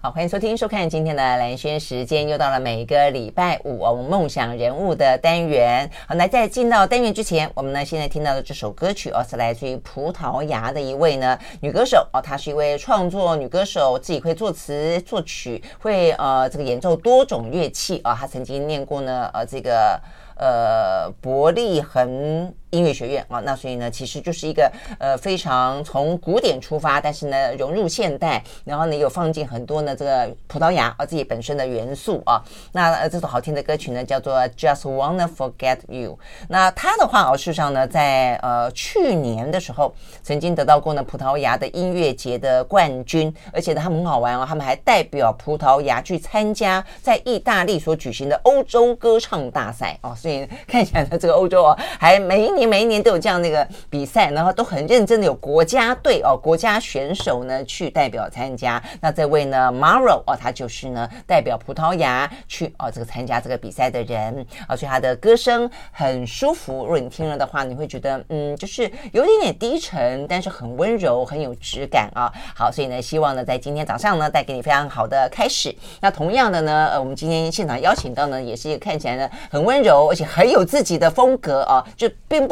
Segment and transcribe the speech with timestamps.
[0.00, 5.90] 好，欢迎收听、收看今天的兰萱时间，又到了每个礼拜五我们梦想人物的单元。
[6.06, 20.00] 好，来在进到单元之前，我们呢现在听到的这首歌曲哦，是来自于葡萄牙的一位呢女歌手哦，她是一位创作女歌手，自己会作词作曲，会呃这个演奏多种乐器啊、她曾经念过呢呃这个
[20.36, 22.54] 呃伯利恒。
[22.70, 32.42] 音乐学院啊，那所以呢，其实就是一个呃非常从古典出发，但是呢融入现代，然后呢又放进很多呢这个葡萄牙啊自己本身的元素啊。
[32.72, 36.18] 那呃这首好听的歌曲呢叫做 Just Wanna Forget You。
[36.46, 50.14] 那他的话哦，事实上呢在呃去年的时候曾经得到过呢葡萄牙的音乐节的冠军，而且呢他们很好玩哦，他们还代表葡萄牙去参加在意大利所举行的欧洲歌唱大赛哦。
[50.14, 52.57] 所以看起来呢这个欧洲啊还没。
[52.58, 58.82] 年每一年都有这样那个比赛，然后都很认真的有国家队哦，国家选手呢去代表参加。
[59.00, 66.82] 那这位呢，Maro 哦，他就是呢代表葡萄牙去哦这个参加这个比赛的人啊，所以他的歌声很舒服。
[66.82, 72.32] 如果你听了的话，你会觉得嗯，就是有点点低沉，但是很温柔，很有质感啊。
[72.56, 75.72] 好，所以呢，希望呢在今天早上呢带给你非常好的开始。
[76.00, 82.47] 那同样的呢，呃，我们今天现场邀请到呢，也是一个看起来呢很温柔，而且很有自己的风格啊，就并。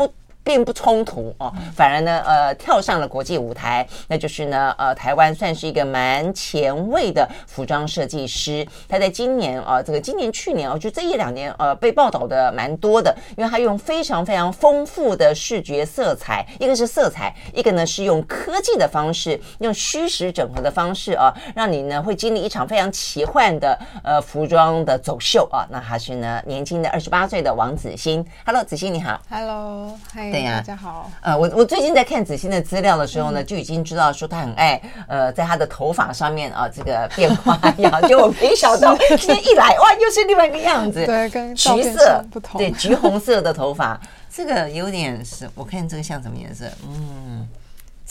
[0.47, 8.65] 并不冲突哦，反而呢，呃，跳上了国际舞台，那就是呢，呃，台湾算是一个蛮前卫的服装设计师。
[8.89, 25.67] 他在今年啊，这个今年去年啊，就这一两年，呃，被报道的蛮多的，因为他用非常非常丰富的视觉色彩，一个是色彩，一个呢是用科技的方式，用虚实整合的方式啊，让你呢会经历一场非常奇幻的呃服装的走秀啊。
[25.69, 30.36] 那他是呢年轻的二十八岁的王子欣，Hello，子欣你好，Hello，嗨。
[30.37, 31.11] 对呀、啊，大家好。
[31.23, 43.99] 呃，我我最近在看子欣的资料的时候呢，嗯、就已经知道说他很爱呃，在他的头发上面啊，这个变化呀， 就我没想到今天一来哇，又是另外一个样子，对，跟橘色不同，对，橘红色的头发，
[44.31, 46.67] 这个有点是，我看这个像什么颜色？
[46.87, 47.49] 嗯。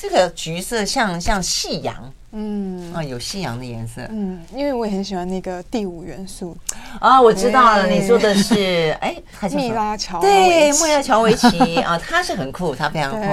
[0.07, 1.95] 这个橘色像像夕阳，
[2.31, 2.93] 嗯。
[2.93, 6.55] 啊，有夕阳的颜色，嗯，因为我也很喜欢那个第五元素。
[6.99, 9.15] 啊，我知道了，你说的是 哎，
[9.51, 13.27] 蜜拉乔对，莫拉乔维奇啊，他是很酷，他非常酷，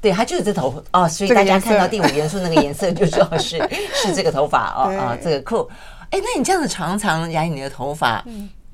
[0.00, 3.58] 对，他就是这头哦，所以大家看到第五元素那个颜色 就知道是
[3.94, 5.68] 是这个头发哦啊，这个酷，
[6.10, 8.22] 哎，那你这样子常常染你的头发，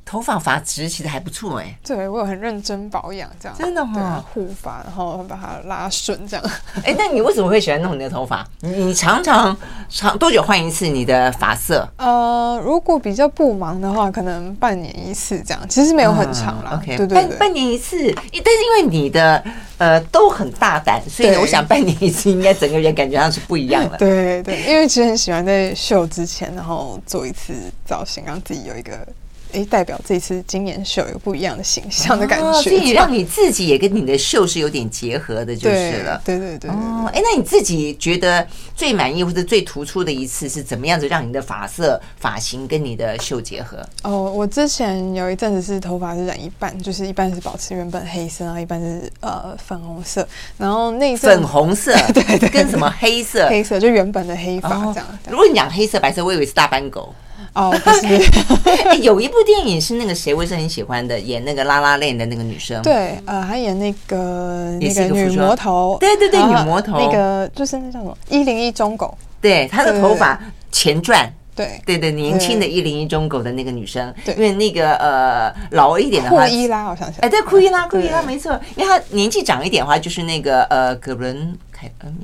[0.08, 6.50] 头发发质其实还不错哎、欸，对我有很认真保养，这样真的哈，护发，然后把它拉顺这样。
[6.84, 8.46] 哎，那你为什么会喜欢弄你的头发？
[8.60, 9.54] 你常常
[9.88, 11.88] 长多久换一次你的发色？
[11.96, 16.80] 呃，如果比较不忙的话，可能半年一次这样，其实没有很长啦。
[16.80, 19.42] OK，对对对，半半年一次，但是因为你的
[19.78, 23.96] 呃都很大胆，所以我想 半年一次应该整个人感觉上是不一样的。
[23.96, 29.04] 对对，因为其实很喜欢在秀之前，然后做一次造型，让自己有一个。
[29.52, 36.20] 哎，代表这次今年秀有不一样的形象的感觉，所以让你自己也跟你的秀是有点结合的，就是了。
[36.24, 36.70] 对对对。
[36.70, 43.78] 哦，哎，那你自己觉得最满意或者最突出的一次是怎么样子让你的发色、发型跟你的秀结合？
[44.02, 50.26] 哦，我之前有一阵子是头发是染一半，就是一半是保持原本黑色，然后一半是呃粉红色，
[50.58, 53.48] 然后那一粉红色 对对，跟什么黑色？
[53.48, 55.06] 黑色就原本的黑发这样。
[55.30, 57.14] 如果你讲黑色、白色，我以为是大斑狗。
[57.54, 62.80] 哦，不是， 有一部电影是那个谁，我是很喜欢的，演那个拉拉链的那个女生。
[62.82, 65.96] 对，呃，还演那个那个女魔头。
[66.00, 66.98] 对对对，女魔头。
[66.98, 68.16] 那个就是那叫什么？
[68.28, 69.16] 一零一中狗。
[69.40, 70.40] 对，她的头发
[70.70, 71.30] 前传。
[71.54, 74.12] 对对对，年轻的一零一中狗的那个女生。
[74.26, 77.18] 对，因为那个呃老一点的话，库伊拉好像是。
[77.22, 82.14] 哎，对，库伊拉，库伊拉没错，因为她年纪长一点的话，就是那个呃葛伦凯恩。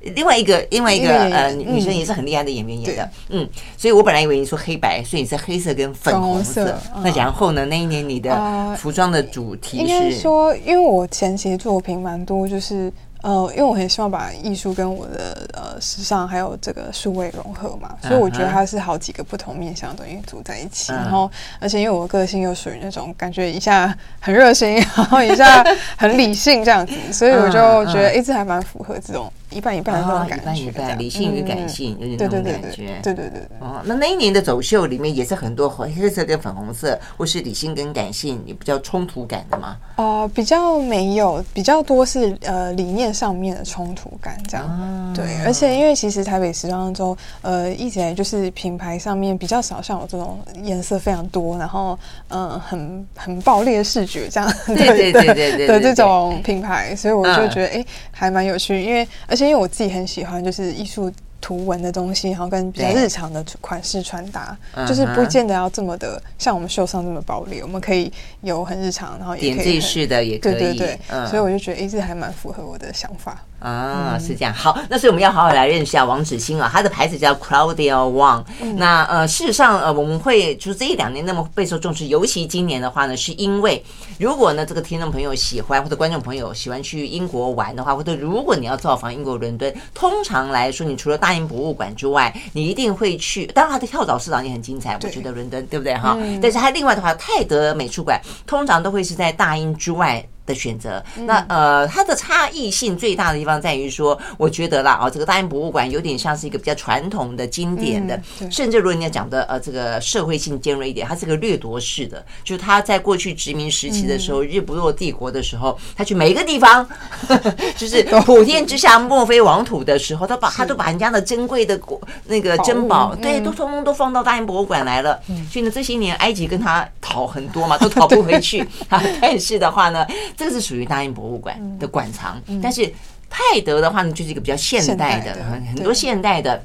[0.00, 6.78] 另外一个，另外一个呃女女生也是很厉害的演员演的，嗯，所以我本来以为你说黑白，所以你是黑色跟粉红色。
[7.02, 9.84] 那然后呢，那一年你的服装的主题是？
[9.84, 12.92] 应该说，因为我前期作品蛮多，就是。
[13.22, 20.90] 呃，因为我很希望把艺术跟我的呃时尚还有这个数位融合嘛，所以我觉得它是好几个不同面向的东西组在一起。
[20.90, 21.30] 然后，
[21.60, 25.62] 而且因为我个性又属于那种感觉一下很热心，然后一下
[25.98, 33.00] 很理性这样子，所以我就觉得一直还蛮符合这种一半一半的那种感觉，一半一半理性与感性，有点那种感觉。
[33.02, 33.42] 对对对对。
[33.60, 39.76] 哦，那那一年的走秀里面也是很多黑色跟粉红色，或是理性跟感性，也比较冲突感的嘛？
[39.96, 45.44] 呃，比较没有，比较多是呃理念上面的冲突感，这样、啊、对。
[45.44, 51.98] 而且因为其实台北时装周，呃，一直以来就是品牌上面比较少像我这种颜色非常多，然后
[52.28, 58.80] 嗯、呃，很很爆裂的视觉这样，对对对对对的 这种品牌，所以我就觉得哎、还蛮有趣。
[58.80, 61.12] 因为而且因为我自己很喜欢就是艺术。
[61.42, 64.54] 图文的东西，然后跟比较日常的款式穿搭，
[64.86, 73.42] 就是不见得要这么的像我们秀上这么暴力，我们可以有很日常，然后也可以点缀式的也可以，对对对，嗯、所以我就觉得，一直还蛮符合我的想法。
[73.60, 74.52] 啊，是这样。
[74.52, 78.42] 好，那所以我们要好好来认识一下王子欣啊，他的牌子叫 Claudia Wang。
[78.60, 83.84] 嗯、那呃，事实上呃，我们会就是这一两年那么备受重视，尤其今年的话呢，是因为
[84.18, 93.46] 如果呢这个听众朋友喜欢或者观众朋友喜欢去英国玩的话，或者如果你要造访英国伦敦，通常来说，你除了大英博物馆之外，你一定会去。
[93.46, 96.16] 当然，它的跳蚤市场也很精彩，我觉得伦敦对不对哈？
[96.18, 100.26] 嗯、但是它另外的话，泰德美术馆通常都会是在大英之外。
[100.50, 108.20] 的选择，那呃，它的差异性最大的地方在于说，我觉得啦，哦，这个大英博物馆有点像是一个比较传统的、经典的，
[108.50, 116.86] 甚至如果你要讲的呃，这个社会性尖锐一点，它是个掠夺式的，就是他在过去殖民时期的时候，日不落帝国的时候，他去每一个地方，
[117.78, 125.20] 就是普天之下莫非王土的时候，他把他都把人家的珍贵的国那个珍宝，对，都通通都放到大英博物馆来了。
[125.50, 129.02] 所以呢，这些年埃及跟他讨很多嘛，都讨不回去 啊。
[129.20, 130.04] 但是的话呢。
[130.40, 132.90] 这个是属于大英博物馆的馆藏，但是
[133.28, 136.64] 泰德的话呢，就是一个比较现代的，很很多现代的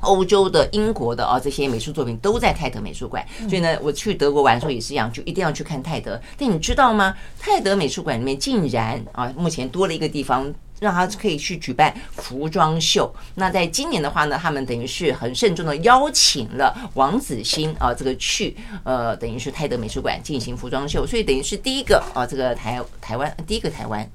[0.00, 3.24] 欧洲的、英国的啊、哦、这些美术作品都在泰德美术馆。
[3.48, 6.20] 所以呢，我去德国玩的时候也是一样，就一定要去看泰德。
[6.36, 7.16] 但你知道吗？
[7.40, 10.52] 泰德美术馆里面竟然啊，目前多了一个地方，
[10.84, 13.10] 让他可以去举办服装秀。
[13.36, 18.54] 那在今年的话呢，他们等于是很慎重的邀请了王子欣啊，这个去
[18.84, 24.06] 呃，等于是泰德美术馆进行服装秀，所以等于是第一个啊，这个台台湾第一个台湾，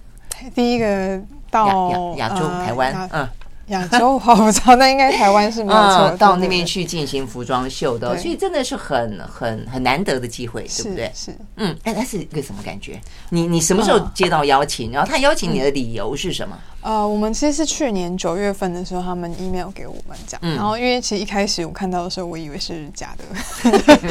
[0.54, 1.20] 第一个
[1.50, 3.28] 到亚亚洲台湾，嗯。
[3.74, 6.18] 亚洲我不知道，那应该台湾是没有错。
[6.18, 11.12] 到那边去进行服装秀的，所以真的是很很很难得的机会，对不对？
[11.14, 13.00] 是，嗯，哎，那是一个什么感觉？
[13.30, 14.92] 你你什么时候接到邀请？
[14.92, 16.58] 然后他邀请你的理由是什么？
[16.82, 23.24] 呃，我们其实是去年九月份的时候，他们 email 给我们讲，然后因为其实一开始我看到的时候，我以为是假的，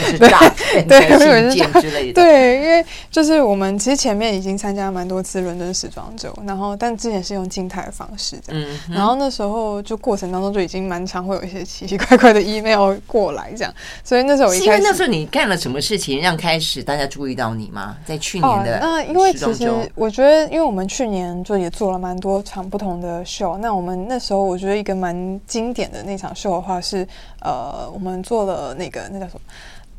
[0.07, 2.23] 是诈骗，对，我以为是假之类的。
[2.23, 13.73] 对，因为就是我们其实前面已经参加蛮多次伦敦时装周，然后但之前是用静态的方式这样，然后那时候就过程当中就已经蛮常会有一些奇奇怪怪的 email 过来这样，
[14.05, 17.97] 所以那时候我一开始因为那时候你干了什么事情让开始大家注意到你吗？
[18.05, 22.58] 在去年的那因为其实我觉得，因为我们去年就也做了蛮多场。
[22.63, 27.07] 不同的秀，那我们那时候我觉得一个蛮经典的那场秀的话是，
[27.41, 29.41] 呃，我们做了那个那叫什么？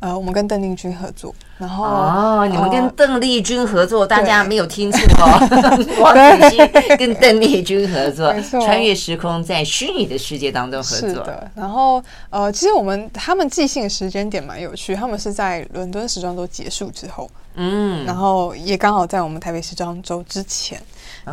[0.01, 5.27] 呃，我们跟邓丽君合作，然后哦，你们跟邓丽君合作，大家没有听错哦
[6.00, 11.09] 王芷欣跟邓丽君合作，穿越时空，在虚拟的世界当中合作。
[11.09, 20.81] 是的，然后呃，其实我们他们即兴的时间点蛮有趣，他们是在伦敦时装周结束之后，嗯，然后也刚好在我们台北时装周之前。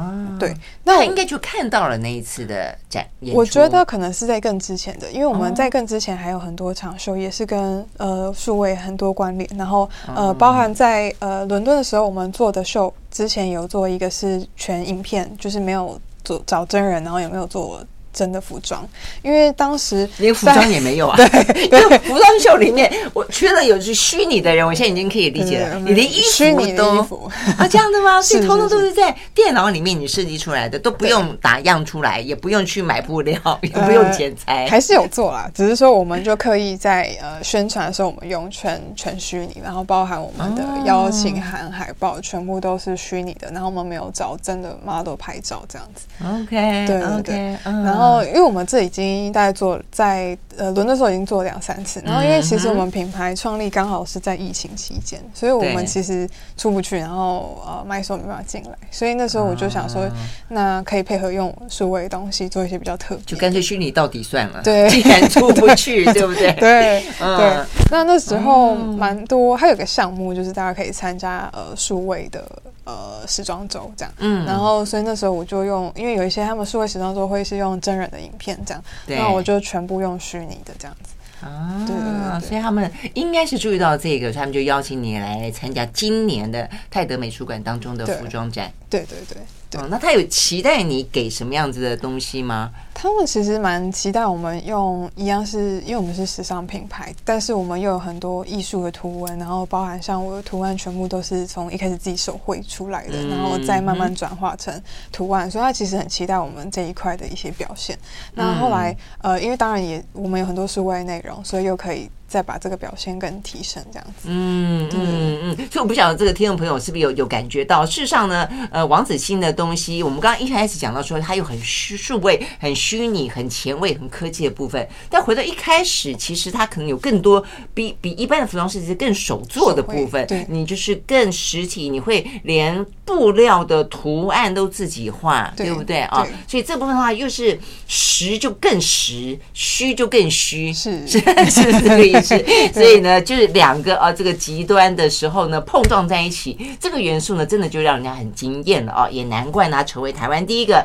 [0.00, 0.54] 啊，对，
[0.84, 3.34] 那他应该就看到了那一次的展演。
[3.34, 9.48] 我觉得可能是在更之前的，因为我们在更之前还有很多场秀，也是跟呃数位很多关联。
[9.56, 17.84] 然后呃，包含在呃伦敦的时候，我们做的秀之前有做一个是全影片，就是没有做找真人，然后也没有做。
[18.16, 18.88] 真的服装，
[19.20, 21.16] 因为当时连服装也没有啊。
[21.20, 21.26] 对，
[21.68, 25.78] 因为服装秀里面我缺了有是虚拟的人，我现在已经可以理解了。
[25.80, 27.20] 你连衣服都
[27.58, 28.20] 啊这样的吗？
[28.24, 35.50] 所以通通都是在电脑里面你设计出来的，都不用打样出来，也不用去买布料，也不用剪裁，还是有做啦。
[35.54, 46.06] 只是说我们就刻意在呃宣传的时候，我们用全全虚拟，然后包含我们的邀请函海报全部都是虚拟的，然后我们没有找真的 model 拍照这样子。
[46.24, 48.05] OK，对对对，然后。
[48.06, 60.02] 哦，因为我们这已经大概做在呃伦敦的时候已经做了两三次，然后因为其实我们品牌创立刚好是在疫情期间，所以我们其实出不去，然后呃买手没办法进来，所以那时候我就想说，
[60.48, 64.62] 那可以配合用数位东西做一些比较特别，就干脆虚拟到底算了。
[64.62, 66.52] 对，既然出不去，对不对？
[66.60, 67.64] 对，对。
[67.90, 72.44] 那那时候蛮多，还有个项目就是大家可以参加呃数位的。
[72.86, 79.18] 呃，时装周这样，嗯，然后所以那时候我就用，因为有一些他们数位时装周会是用真人的影片这样，对。
[79.18, 81.10] 那我就全部用虚拟的这样子。
[81.44, 89.36] 啊，对，对，对，所以他们应该是注意到这个，他们就邀请你来参加今年的泰德美术馆当中的服装展，对对对。
[89.76, 92.70] 对哦，那他有期待你给什么样子的东西吗？
[92.94, 107.98] 他们其实蛮期待我们用一样是，因为我们是时尚品牌，但是我们又有很多艺术的图文，然后包含像我的图案全部都是从一开始自己手绘出来的，嗯、然后再慢慢转化成图案，所以他其实很期待我们这一块的一些表现。
[108.34, 112.10] 那后来，嗯、呃，因为当然也我们有很多数位内容，所以又可以。
[112.28, 114.28] 再把这个表现更提升，这样子。
[114.28, 127.42] 嗯嗯嗯，所以我不晓得这个听众朋友是不是有有感觉到，事实上呢，呃，王子欣的东西，我们刚刚一开始讲到说，它有很虚数位、很虚拟、很前卫、很科技的部分，但回到一开始，其实它可能有更多
[127.72, 136.26] 比比一般的服装设计师更手做的部分，对，你就是更实体，你会连布料的图案都自己画，对，不对啊？
[136.48, 141.18] 所以这部分的话，又是实就更实，虚就更虚，是是
[141.48, 142.25] 是这个意思。
[142.74, 149.08] 所以呢，就是两个啊，这个极端的时候呢，碰撞在一起，这个元素呢，真的就让人家很惊艳了啊！
[149.10, 150.84] 也难怪呢，成为台湾第一个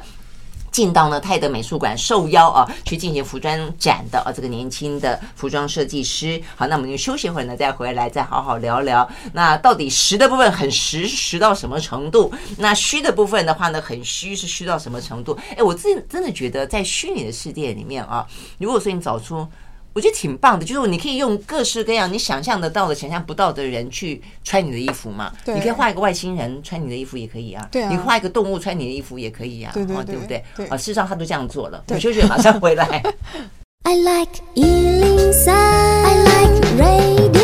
[0.71, 6.41] 进到呢泰德美术馆受邀啊去进行服装展的啊这个年轻的服装设计师。
[6.55, 9.09] 好，那我们就休息一会儿呢，再回来再好好聊聊。
[9.33, 12.31] 那到底实的部分很实，实到什么程度？
[12.57, 15.37] 那虚的部分的话呢，很虚是虚到什么程度？
[15.57, 18.25] 哎，我自己真的觉得在虚拟的世界里面啊，
[18.57, 19.45] 如果说你找出。
[19.93, 25.31] 我觉得挺棒的，就是你可以用各式各样你想象得到的、想象不到的人去穿你的衣服嘛。
[25.43, 27.67] 对，你可以画一个外星人穿你的衣服也可以啊。
[27.71, 27.89] 对啊。
[27.89, 29.71] 你画一个动物穿你的衣服也可以啊。
[29.73, 30.43] 对对对，对不对？
[30.55, 30.67] 对。
[30.67, 31.83] 啊，事实上他都这样做了。
[31.89, 33.03] 我休息，马上回来。
[33.83, 37.40] I like 103, I like radio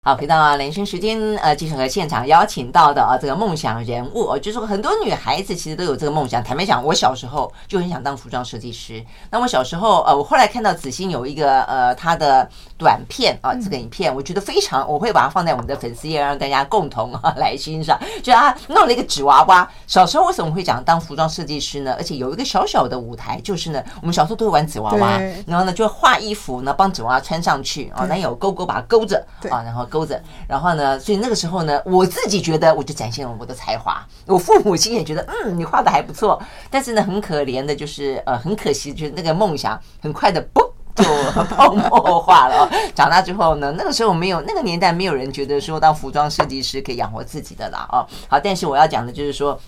[0.00, 6.42] 好，回到人生时间，呃，继续和现场邀请到的啊，这个梦想人物，哦，就是很多女孩子其实都有这个梦想。
[6.42, 9.04] 坦白讲，我小时候就很想当服装设计师。
[9.28, 18.00] 那我小时候，呃，我后来看到子欣有一个呃，她的短片啊，这个影片，我觉得非常，我会把它放在我们的粉丝页，让大家共同啊来欣赏。
[18.22, 19.68] 就啊弄了一个纸娃娃。
[19.88, 21.94] 小时候为什么会讲当服装设计师呢？
[21.98, 30.20] 而且有一个小小的舞台，就是呢，我们小时候都会玩纸娃娃，然后呢就画衣服呢，帮纸娃娃穿上去啊，那有勾勾把它勾着啊，然后钩子。
[30.46, 34.06] 然后呢，所以那个时候呢，我自己觉得我就展现了我的才华。
[34.26, 36.40] 我父母亲也觉得，嗯，你画的还不错。
[36.70, 41.04] 但是呢，很可怜的就是，呃，很可惜，就是那个梦想很快的嘣就
[41.44, 42.70] 泡沫化了。
[42.94, 47.88] 长大之后呢，那个时候没有那个年代没有人觉得说当服装设计师可以养活自己的啦。
[47.90, 49.58] 哦，好，但是我要讲的就是说。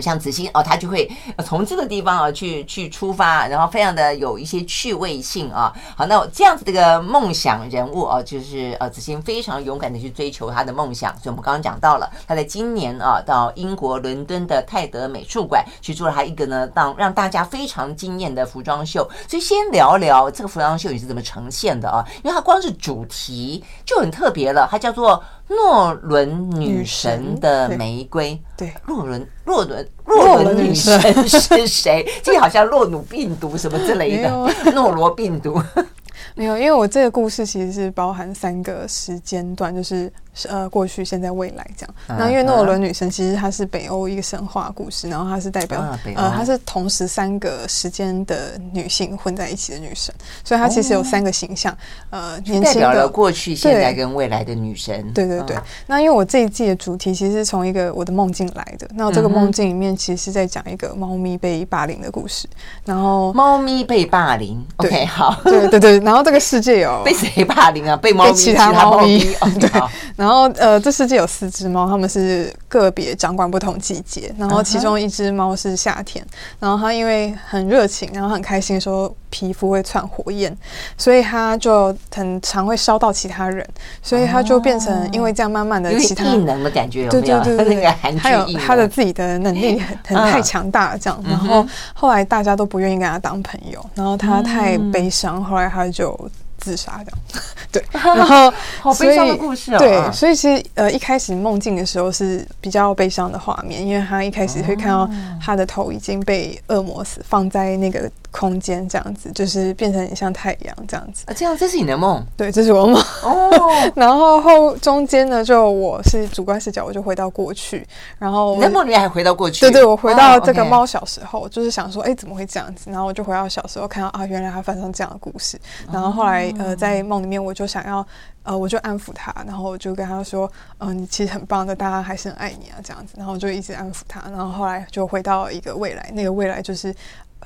[0.00, 1.10] 像子欣哦，他就会
[1.44, 5.72] 从这个地方啊去去出发，然后非常的有一些趣味性啊。
[5.96, 11.12] 好，那这样子这个梦想人物啊，就是呃子欣非常勇敢的去追求他的梦想。
[11.14, 19.08] 所以我们刚刚讲到了，他在今年啊到英国伦敦的泰德美术馆去做了他一个呢，让让大家非常惊艳的服装秀。
[19.26, 22.04] 所以先聊聊这个服装秀你是怎么呈现的啊？
[22.22, 25.22] 因为它光是主题就很特别了，它叫做。
[25.48, 32.06] 诺伦女神的玫瑰，对，诺伦，诺伦，诺伦女神是谁？
[32.22, 34.30] 这个好像诺鲁病毒什么之类的，
[34.74, 35.60] 诺罗病毒。
[36.34, 40.12] 没有，因为我这个故事其实是包含三个时间段，就是。
[40.48, 41.94] 呃，过去、现在、未来这样。
[42.18, 45.82] 那因为诺伦女神其实她是北欧一个神话故事，然后她是代表
[46.14, 50.14] 呃，她是同时三个时间的女性混在一起的女神，
[50.44, 51.76] 所以她其实有三个形象。
[52.10, 55.12] 呃，年轻的代表了过去、现在跟未来的女神。
[55.12, 55.56] 对对对。
[55.86, 62.46] 那因为我这一季的主题其实是从一个我的梦境来的，那这个梦境里面其实是在讲一个猫咪被霸凌的故事。
[62.84, 65.98] 然后猫咪被霸凌，OK，好，对对对。
[66.00, 67.96] 然后这个世界有 被谁霸凌啊？
[67.96, 69.18] 被猫咪，其他猫咪。
[69.58, 69.70] 对。
[70.16, 70.27] 然后，
[70.58, 74.34] 呃，这世界有四只猫，它们是个别掌管不同季节。
[74.38, 76.24] 然后，其中一只猫是夏天，
[76.58, 80.56] 然后它因为很热情，然后很开心，说皮肤会窜火焰，
[80.96, 83.64] 所以它就很常会烧到其他人，
[84.02, 87.42] 所以它就变成因为这样慢慢的其他异能的感觉有没有？
[87.44, 91.22] 对对对对，那个韩剧， 还有它的自己的能力很 很太强大了，这样。
[91.28, 96.18] 然后后来大家都不愿意跟它当朋友，然后它太悲伤，后来它就。
[96.58, 97.12] 自杀的，
[97.72, 99.78] 对， 然后好悲伤的故事啊。
[99.78, 105.08] 对，所以其实呃一开始梦境的时候是比较悲伤的画面，因为他一开始会看到
[105.40, 111.24] 他的头已经被恶魔死放在那个空间，这样子就是变成很像太阳这样子。
[111.26, 112.24] 啊，这样这是你的梦？
[112.36, 113.02] 对，这是我梦。
[113.22, 113.50] 哦，
[113.96, 117.86] 然后后中间呢，就我是主观视角，我就回到过去，
[118.18, 119.60] 然后你的梦里面还回到过去？
[119.60, 122.90] 对对，我回到这个猫小时候，就是想说，哎，怎么会这样子？
[122.90, 125.58] 然后我就回到小时候，看到啊，原来它发生这样的故事，
[125.92, 126.38] 然后后来。
[126.58, 128.04] 呃，在梦里面，我就想要，
[128.42, 136.92] 呃，我就安抚他，然后我就跟他说，嗯、呃，你其实很棒的，大家还是很爱你啊，这样子，然后我就一直安抚他，然后后来就回到一个未来，那个未来就是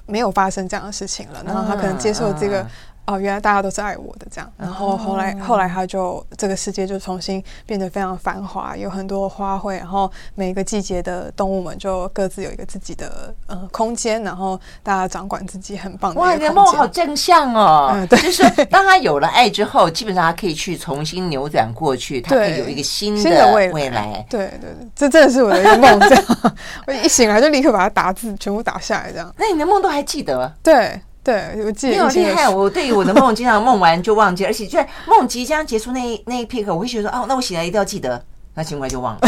[0.07, 2.67] 没有发生这样的事情了，然后他可能接受这个。
[3.05, 16.15] 哦，原来大家都是爱我的这样，然后后来后来他就这个世界就重新变得非常繁华，有很多花卉，然后每一个季节的动物们就各自有一个自己的呃空间，然后大家掌管自己很棒。
[16.15, 17.91] 哇，你的梦好正向哦！
[17.93, 23.73] 嗯，对，就是说当他有了爱之后，基本上他可以去重新扭转过去，他可以有一个新的未来。
[23.73, 26.25] 未来对对对，这真的是我的一个梦，这样
[26.87, 29.35] 我一醒来就立刻把它打字全部打下来，这样。
[29.37, 30.55] 那你的梦都还记得？
[30.63, 31.01] 对。
[31.25, 31.93] 对，我记得。
[31.93, 32.49] 你好厉害！
[32.49, 38.25] 我对于我的梦，经常梦完就忘记，而且就在梦即将结束那一那一片刻，我会觉得说，哦，那我醒来一定要记得。
[38.55, 39.21] 那尽快就忘了，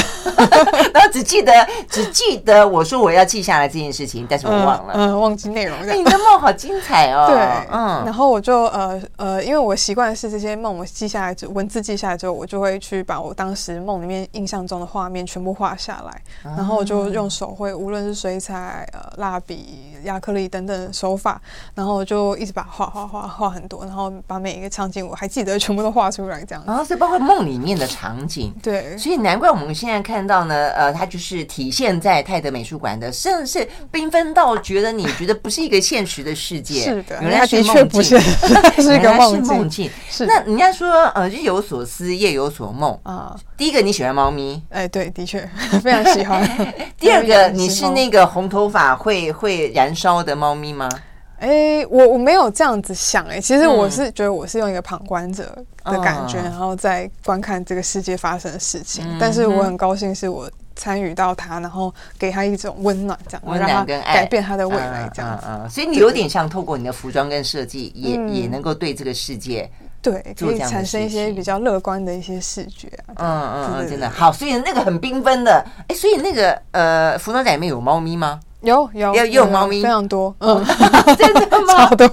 [0.93, 1.51] 然后只记得
[1.89, 5.75] 只记得我说我要记下来这件事情，但是我忘了，嗯，嗯，忘记内容。
[5.81, 7.37] 你的梦好精彩哦，对，
[7.73, 21.41] 嗯，然后我就呃呃，因为我习惯是这些梦我记下来，文字记下来之后，我就会去把我当时梦里面印象中的画面全部画下来，然后我就用手绘，无论是水彩、呃蜡笔、亚克力等等手法，
[21.75, 26.63] 然后我就一直把画画画画很多，然后把每一个场景我还记得全部都画出来，这样。
[26.67, 29.14] 然后是包括梦里面的场景，对，所以。
[29.17, 36.83] 难怪我们现在看到呢，呃，它就是体现在泰德美术馆的，甚至是缤纷到觉得你觉得不是一个现实的世界。
[36.83, 38.19] 是的，原来是梦境，不是，
[38.83, 39.91] 是一个梦境。
[40.11, 43.37] 是那人家说，呃，日有所思，夜有所梦啊。
[43.57, 45.49] 第一个你喜欢猫咪，哎，对，的确
[45.83, 46.43] 非常喜欢。
[46.99, 50.89] 第二个你是那个红头发会会燃烧的猫咪吗？
[51.39, 55.45] 哎、欸，我我没有这样子想哎、欸，其实我是觉得我是用一个旁观者
[55.85, 59.05] 的感觉，嗯、然后在观看这个世界发生的事情。
[59.07, 73.15] 嗯、但是我很高兴是我参与到他，然后给他一种温暖，这样温暖跟，改变他的未来，这样嗯，嗯，嗯，所以你有点像透过你的服装跟设计，也、嗯、也能够对这个世界对可以产生一些比较乐观的一些视觉、啊。
[73.17, 74.33] 嗯嗯嗯，真的好。
[74.33, 78.41] 所以那个很缤纷的，哎、欸，所以那个呃，服装展里面有猫咪吗？
[78.65, 80.65] 有有有有猫咪，非常多，嗯，
[81.17, 81.87] 真的吗？
[81.87, 82.09] 好多，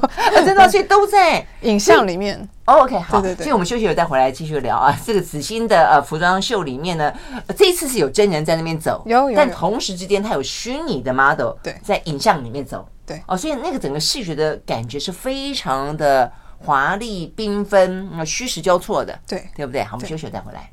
[0.45, 2.47] 真的，所以都在 影像里面。
[2.65, 3.43] OK，好，对对对。
[3.43, 4.97] 所以我们休息了再回来继续聊啊。
[5.05, 7.11] 这个紫心的呃服装秀里面呢，
[7.57, 19.83] 这一次是有真人在那边走，有有，但同时之间它有虚拟的 model 对，在影像里面走，对哦，所以那个整个视觉的感觉是非常的华丽缤纷，那虚实交错的，对对不对？
[19.83, 20.69] 好，我们休息了再回来。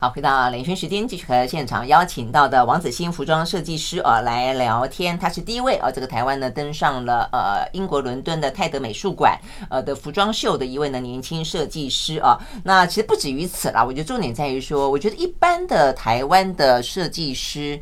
[0.00, 5.16] 好，回到连线时间，继续和现场邀请到的王子欣服装设计师啊来聊天。
[5.16, 9.38] 他是第一位呃，这个台湾呢登上了呃英国伦敦的泰德美术馆
[9.70, 12.36] 呃的服装秀的一位呢年轻设计师啊。
[12.64, 17.80] 那其实不止于此啦，我觉得重点在于说，我觉得一般的台湾的设计师。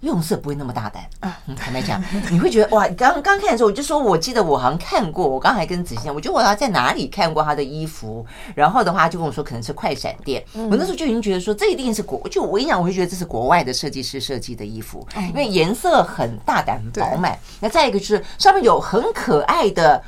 [0.00, 1.36] 用色不会那么大胆啊！
[1.56, 2.00] 坦白讲，
[2.30, 8.24] 你会觉得哇，刚刚看的时候，我就说，我记得我好像看过，我刚才跟子欣，我觉得我好像在哪里看过他的衣服。
[8.54, 10.44] 然后的话，就跟我说可能是快闪店。
[10.54, 17.36] 我那时候就已经觉得说，这一定是国，就我跟你讲，我就觉得这是国外的设计师设计的衣服，因为颜色很大胆、很饱满。
[17.58, 20.00] 那再一个就是上面有很可爱的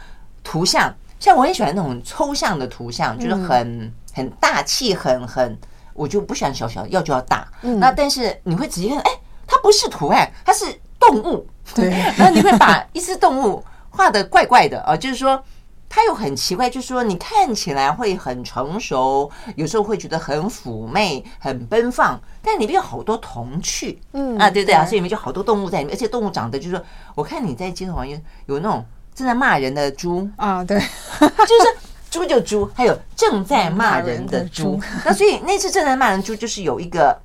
[0.45, 5.59] 图像，像我很喜欢那种抽象的图像，就是很很大气，很很，
[5.95, 7.49] 我就不喜欢小小，要就要大。
[7.61, 9.11] 那但是你会仔细看，哎。
[9.51, 10.65] 它不是图案，它是
[11.01, 11.45] 动物。
[11.75, 15.43] 对， 然后你会把一只动物画的怪怪的啊，就是说
[15.89, 24.85] 它又很奇怪，就是说你看起来会很成熟，有时候会觉得很妩媚、很奔放，但里面有好多童趣，嗯啊，对不对啊？
[24.85, 26.85] 所以里面就好多动物在里面，而且动物长得就是说，
[27.15, 28.13] 我看你在街头好像
[28.47, 28.85] 有那种
[29.15, 30.79] 正在骂人的猪啊，对，
[31.21, 31.77] 就是
[32.11, 34.81] 猪就猪，还有正在骂人的猪。
[35.05, 37.17] 那所以那次正在骂人猪就是有一个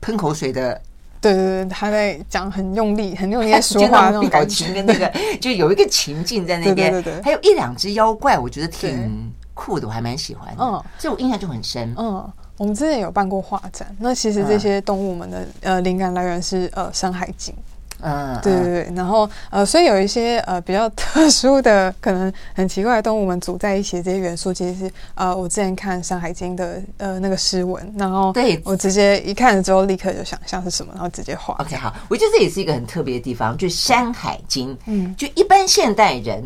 [0.00, 0.80] 喷口水的。
[1.22, 6.90] 对对对，他在讲很用力、很用力在 说话那种表情跟那个， 就有一个情境在那边。
[6.90, 10.62] 对对对，还有一两只妖怪，我觉得挺酷的，我还蛮喜欢的。
[10.62, 11.94] 嗯，所以我印象就很深。
[11.96, 17.54] 嗯，我们之前有办过画展，那其实这些动物们的呃灵感来源是呃《山海经》。
[18.02, 31.54] 嗯，对对对，然后呃，所以有一些呃比较特殊的，可能很奇怪的动物们组在一起的这些元素，其实是呃我之前看《山海经》的呃那个诗文，然后对我直接一看了之后，立刻就想象是什么，然后直接画。
[31.60, 36.42] OK，好，我觉得这也是一个很特别的地方，就是《山海经》，嗯，就一般现代人。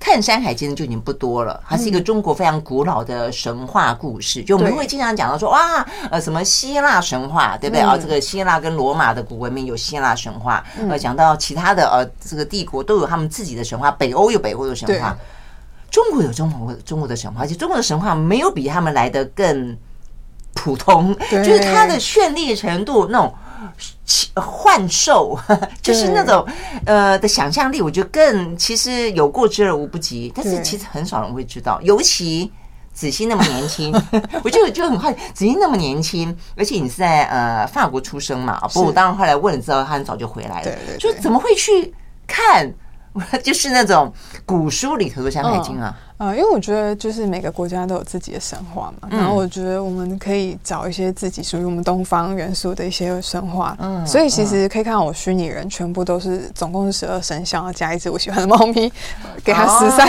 [0.00, 4.42] 看《山海经》就已经不多了，它是一个中国非常古老的神话故事。
[4.42, 7.98] 就我们会经常讲到说，哇，呃，什么希腊神话，对不对啊？
[7.98, 13.90] 这个希腊跟罗马的古文明有希腊神话，呃，讲到其他的呃，这个帝国都有他们自己的神话。
[13.90, 15.14] 北欧有北欧的神话，
[15.90, 19.76] 中国有中国中国的神话，而且中国的神话没有比他们来的更
[20.54, 23.34] 普通，就是它的绚丽程度那种。
[24.36, 25.38] 幻兽
[25.82, 26.46] 就是那种
[26.86, 30.32] 呃的想象力，我觉得更其实有过之而无不及。
[30.34, 32.50] 但是其实很少人会知道，尤其
[32.92, 33.92] 子欣那么年轻，
[34.44, 38.60] 我就就很好奇，子欣那么年轻，而且你是在呃法国出生嘛？
[38.72, 40.72] 不过我当然后来问了之后，他很早就回来了。
[40.98, 41.94] 就怎么会去
[42.26, 42.72] 看？
[43.42, 44.12] 就是那种
[44.46, 45.96] 古书里头的《山海经》啊。
[46.18, 58.92] 呃，因为我觉得就是每个国家都有自己的神话嘛，然后我觉得我们可以找一些自己属于我们东方元素的一些神话，嗯，所以其实可以看到我虚拟人全部都是总共是十二生肖，加一只我喜欢的猫咪，
[59.42, 60.08] 给它十三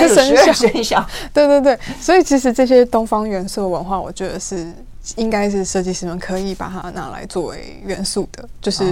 [0.53, 1.01] 生肖，
[1.33, 4.69] 对对对，所以其实这些东方元素的文化，我觉得是
[5.15, 8.83] 应该是设计师们可以把它拿来作为元素的，就是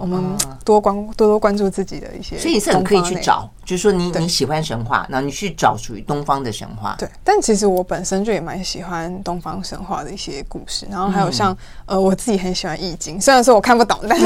[0.00, 0.22] 我们
[0.64, 6.96] 多关多多关注自己的一些，所以是很可以去找，就是说你你喜欢神话，然后你去找属于东方的神话。
[6.98, 11.54] 对，但其实我本身就也蛮喜欢东方神话的一些故事，然后还有像
[11.84, 14.24] 呃我自己很喜欢易经，虽然说我看不懂，但是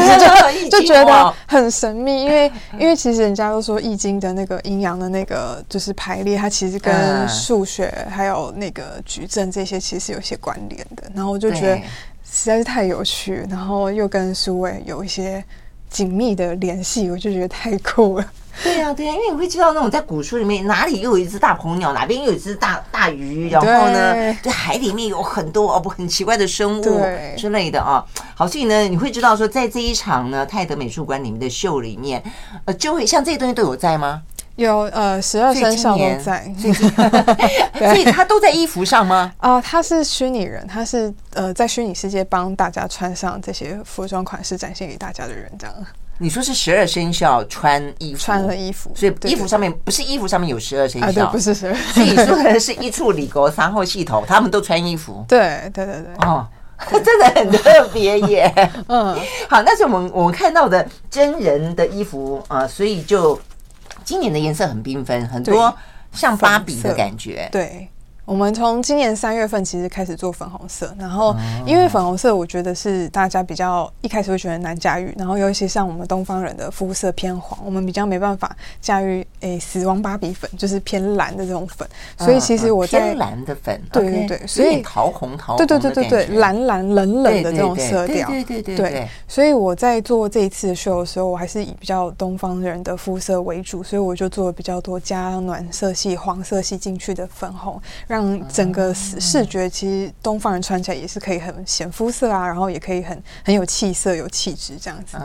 [0.70, 11.10] 就 就觉得很神秘，因为因为其实人家都说易经的那个阴阳的那个就是排列，它其实跟数学还有那个矩阵这些其实是有些关联的。
[11.16, 11.76] 然后我就觉得
[12.22, 15.42] 实在是太有趣，然后又跟苏伟有一些
[15.90, 18.26] 紧密的联系，我就觉得太酷了。
[18.62, 27.00] 对呀、啊，对呀、啊，因为你会知道那种在古书里面哪里又有一只大鹏鸟，哪边又有一只大大鱼，然后呢，这海里面有很多哦不很奇怪的生物
[27.36, 28.04] 之类的啊。
[28.34, 32.22] 好，所以呢，你会知道说，在这一场呢泰德美术馆里面的秀里面，
[32.64, 34.22] 呃，就会像这些东西都有在吗？
[34.56, 36.44] 有呃，十二生肖都在，
[37.78, 39.32] 所以他都在衣服上吗？
[39.40, 45.74] 啊、呃，他是虚拟人，他是呃，在虚拟世界帮大家穿上这些服装款式，展现给大家的人，这样。
[46.18, 51.74] 你说是十二生肖穿衣服，穿了衣服，所以衣服上面不是衣服上面有十二生肖，不是十二。
[51.74, 55.24] 所以你说可能是一处里国三号系统， 他们都穿衣服。
[55.28, 56.46] 对对对对，哦，
[57.04, 58.52] 真的很特别耶。
[58.88, 63.40] 嗯，好，那是我们我们看到的真人的衣服啊、呃，所以就。
[64.04, 65.72] 今年的颜色很缤纷，很多
[66.12, 67.48] 像芭比的感觉。
[67.52, 67.88] 对。
[68.32, 97.78] 我们从今年三月份其实开始做粉红色，然后因为粉红色我觉得是大家比较一开始会觉得难驾驭，然后尤其像我们东方人的肤色偏黄，我们比较没办法驾驭诶死亡芭比粉，就是偏蓝的这种粉，所以其实我在偏蓝的粉，对对对，所以桃红桃红，对对对对对，蓝蓝冷冷的这种色调，对对对对对，所以我在做这一次的秀的时候，我还是以比较东方人的肤色为主，所以我就做了比较多加暖色系、黄色系进去的粉红。
[98.06, 105.16] 让整个视觉其实东方人穿起来也是可以很显肤色啊，然后也可以很很有气色、有气质这样子。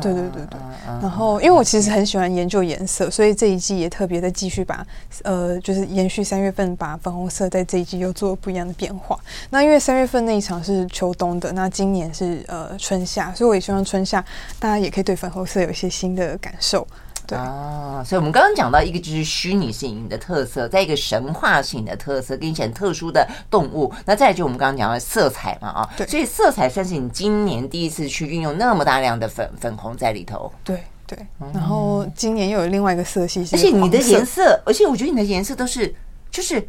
[0.00, 0.58] 对对对对。
[1.00, 4.86] 然后因为我其实很喜欢研究颜色，所以这一季也特别的继续把
[5.22, 9.18] 呃，就是延续三月份把粉红色在这一季又做了不一样的变化。
[9.50, 14.24] 那因为三月份那一场是秋冬的，那今年是呃春夏，所以我也希望春夏
[14.58, 16.86] 大家也可以对粉红色有一些新的感受。
[17.26, 23.92] 对啊，所以我们刚刚讲到一个就是虚拟性的特色，再一个神话性的特色，跟一些很特殊的动物。
[24.04, 30.52] 那再来就我们刚刚讲的色彩嘛，啊，对，所以色彩算是你今年第一次去运用那么大量的粉粉红在里头。
[30.62, 31.18] 对对，
[31.52, 35.94] 然后今年又有另外一个色系，而且你的颜色，而且我觉得你的颜色都是
[36.30, 36.66] 就是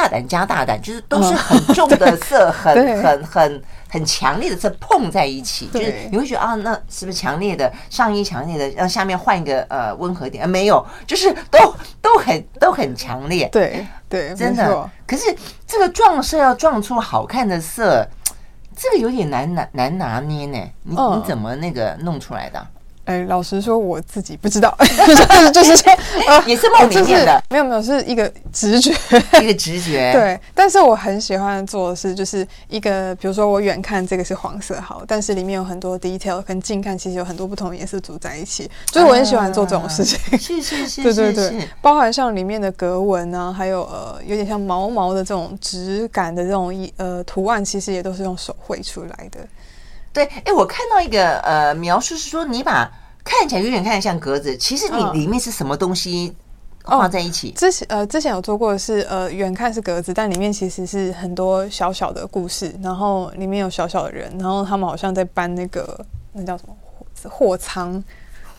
[0.00, 3.62] 大大胆加大胆，就是都是很重的色，很 很很。
[3.92, 10.44] 很强烈的色碰在一起，就是你会觉得啊，那是不是强烈的上衣强烈的，让下面换一个呃温和点？
[10.44, 11.58] 啊，没有，就是都
[12.00, 13.48] 都很都很强烈。
[13.50, 14.88] 对对，真的。
[15.08, 15.34] 可是
[15.66, 18.06] 这个撞色要撞出好看的色，
[18.76, 20.70] 这个有点难拿难拿捏呢。
[20.84, 22.64] 你你怎么那个弄出来的？
[23.10, 25.92] 哎，老实说，我自己不知道，就是就是说，
[26.28, 28.94] 呃，也是梦里面的，没有没有，是一个直觉，
[29.42, 30.12] 一个直觉。
[30.12, 40.38] 对，但是我很喜欢做的是，就是一个，比如说我远看这个是黄色，好，但是里面有很多 detail，跟近看其实有很多不同颜色组在一起，就是我很喜欢做这种事情。
[40.38, 49.40] 是是 是，对对对，包含像里面的格纹啊，还有呃，有点像毛毛的这种质感的这种一呃图案，其实也都是用手绘出来的。
[50.12, 52.90] 对，哎，我看到一个呃描述是说，你把
[53.22, 56.34] 看起来有点看像格子，其实你里面是什么东西
[56.82, 57.50] 画在一起？
[57.50, 66.74] 哦、之前呃之前有做过的是呃远看是格子，但里面其实是很多小小的故事，然后里面有小小的人，然后他们好像在搬那个那叫什么
[67.28, 68.02] 货仓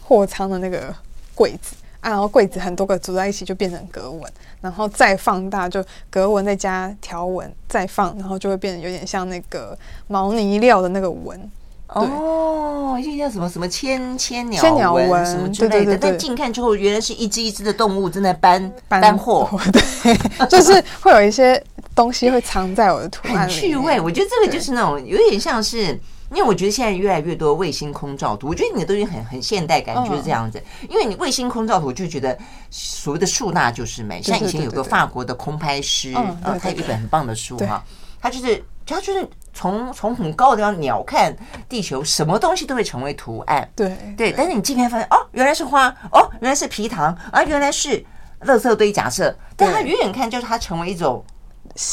[0.01, 0.93] 货仓的那个
[1.33, 11.51] 柜子啊，然后柜子很多个组在一起就变成格纹，然后再放大就格纹再加条纹再放，然后就会变得有点像那个毛呢料的那个纹。
[11.93, 21.61] 哦，一些叫什么什么千千鸟纹什么之类的，但近看之后，原来是一只一只的动物正在搬搬货， 对，就是会有一些
[21.93, 23.51] 东西会藏在我的图案里。
[23.51, 25.87] 趣味，我觉得这个就是那种有点像是，
[26.33, 30.63] 因为我觉得现在越来越多卫星空照图，我觉得你的东西很很现代感，就是这样子。
[30.89, 32.37] 因为你卫星空照图，就觉得
[32.69, 34.21] 所谓的树大就是美。
[34.23, 37.83] 像以前有个法国的空拍师啊，他有一本很棒的书哈，
[38.21, 39.27] 他就是他就是。
[39.53, 41.35] 从从很高的地方鸟看
[41.67, 43.69] 地球，什么东西都会成为图案。
[43.75, 48.03] 对对，但是你近看发现，哦，原来是花，哦，原来是皮糖，啊，原来是
[48.45, 48.91] 垃圾堆。
[48.91, 51.23] 假设，但它远远看就是它成为一种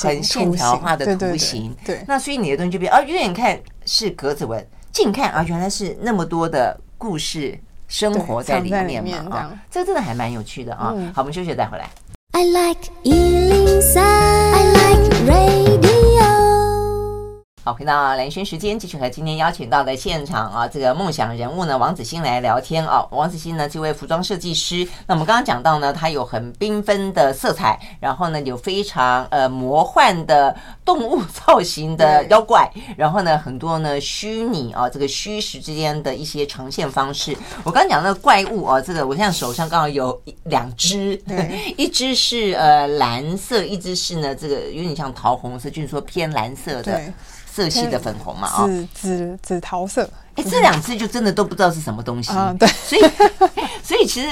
[0.02, 1.74] 很线条化的图形。
[1.84, 10.94] 对，那所以你的东西就变，哦，远远看是格子纹，近看啊，原来是那么多的故事生活在里面嘛啊，这个真的还蛮有趣的啊。
[11.14, 11.88] 好，我们休息再回来。
[12.32, 15.97] I like 103, I like radio
[17.68, 23.07] 好，回到蓝轩时间，继续和今天邀请到的现场啊，这个梦想人物呢，王子欣来聊天啊。
[23.11, 24.88] 王子欣呢，这位服装设计师。
[25.07, 37.37] 那我们刚刚讲到呢，他有很缤纷的色彩，然后呢，有非常呃魔幻的动物造型的妖怪，然后呢，很多呢虚拟啊，这个虚实之间的一些呈现方式。
[37.64, 47.12] 我刚刚讲那个怪物啊，这个我现在手上刚好有两只，对， 一只是呃蓝色，一只是呢这个有点像桃红色，就是说偏蓝色的。
[47.58, 52.54] 色系的粉红嘛，啊，紫紫紫桃色，哎，这两只就真的都不知道是什么东西啊。
[52.56, 53.02] 对，所以
[53.82, 54.28] 所以其实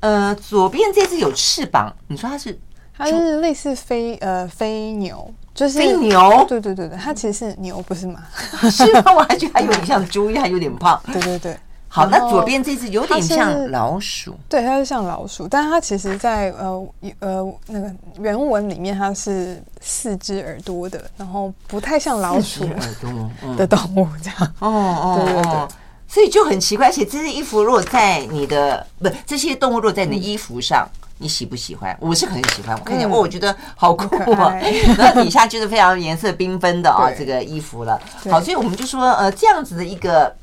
[0.00, 2.58] 呃，左边这只有翅膀，你说它是
[2.96, 8.22] 它是类似飞呃飞牛，就是飞牛，对对对对，它其实是牛，不是马，
[8.70, 9.12] 是吗？
[9.14, 11.58] 我还觉得还有点像猪，还有点胖，对对对。
[11.94, 16.84] 好，那左边这只有点像老鼠，对，它是像老鼠，但它其实在，呃
[17.20, 24.54] 呃那个原文里面，它是四只耳朵的，然后不太像老鼠耳朵 的动物这样。
[24.58, 25.68] 哦 哦对对对，
[26.08, 26.88] 所以就很奇怪。
[26.88, 31.96] 而且这些衣服如果在你的不，这些动物如果在你的衣服上，嗯、你喜不喜欢？
[32.00, 34.52] 我是很喜欢，我看见哦我觉得好酷啊。
[34.98, 38.00] 然后底下就是非常颜色缤纷的啊，这个衣服了。
[38.28, 40.34] 好，所以我们就说呃，这样子的一个。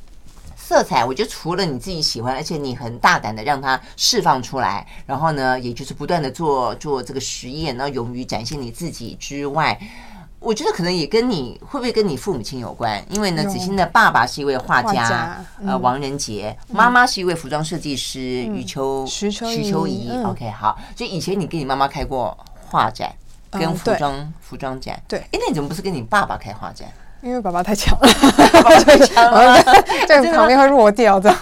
[0.72, 9.78] 色彩，我觉得除了你自己喜欢，而且你很大胆的让它释放出来，然后呢，也就是不断的做做这个实验，然后勇于展现你自己之外，
[10.40, 13.04] 我觉得可能也跟你会不会跟你父母亲有关？
[13.10, 20.10] 因为呢，子欣的爸爸是一位画家，呃，王仁杰，妈妈是一位服装设计师，余秋徐秋徐秋怡。
[20.24, 22.38] OK，好，所以以前你跟你妈妈开过
[22.70, 23.14] 画展，
[23.50, 26.88] 跟服装服装展，对，哎，那你怎么不是跟你爸爸开画展？
[27.22, 28.08] 因为爸爸太强了，
[28.54, 29.62] 爸爸太强了，
[30.08, 31.34] 在旁边会弱掉的。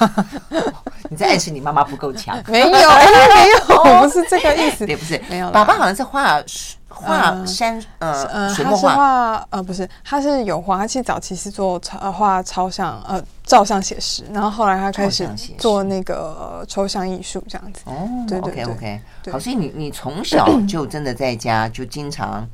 [1.11, 2.37] 你在暗示你妈妈不够强？
[2.47, 4.85] 没有， 没有，不是这个意思。
[4.85, 5.49] 也不是，没有。
[5.49, 6.39] 爸爸好像是画
[6.87, 9.43] 画山，呃，水墨画。
[9.49, 10.77] 呃，不是，他是有画。
[10.77, 14.23] 他其实早期是做超画超像，呃，照相写实。
[14.31, 17.81] 然后后来他开始做那个抽象艺术这样子。
[17.85, 22.47] 哦，对对对，OK，好，所以你你从小就真的在家就经常。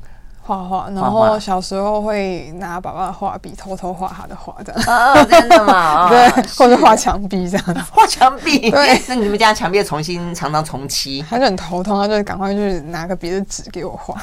[0.46, 4.82] 画画，然后小时候会拿爸爸的画笔偷偷画他的画这样。
[4.86, 6.08] 哦，真的吗？
[6.10, 7.82] 对，或者画墙壁这样的。
[7.90, 8.58] 画墙壁？
[8.70, 9.02] 对。
[9.08, 11.24] 那你们家墙壁重新常常重漆？
[11.28, 14.14] 他就很头痛，他就赶快去拿个别的纸给我画。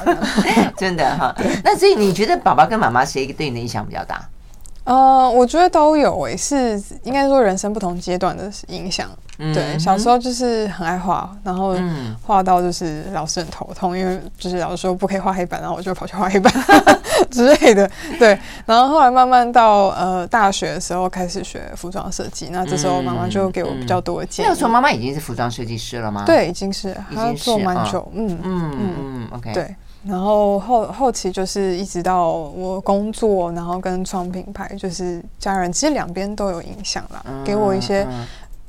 [0.78, 1.36] 真的哈。
[1.64, 4.22] 那所以你觉得爸爸跟妈妈谁对你的影响比较大？
[4.86, 9.10] 呃，我觉得都有诶，是应该说人生不同阶段的影响。
[9.38, 11.76] 对，小时候就是很爱画，然后
[12.22, 16.54] 画到就是老师很头痛，因为就是老师说不可以画黑板，然后我就跑去画黑板
[17.32, 17.90] 之类的。
[18.20, 24.48] 对，然后后来慢慢到呃大学的时候开始学服装设计，那这时候妈妈就给我比较多的建议。
[24.48, 26.24] 那个时候妈妈已经是服装设计师了吗？
[26.28, 28.08] 对，已经是，她做蛮久。
[28.14, 29.52] 嗯嗯嗯，OK。
[29.52, 38.08] 对，然后后后期就是一直到我工作，然后跟创品牌，就是家人其实两边都有影响啦，给我一些。